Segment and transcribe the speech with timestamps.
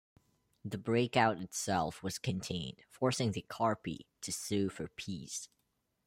[0.65, 5.47] The breakout itself was contained, forcing the Carpi to sue for peace.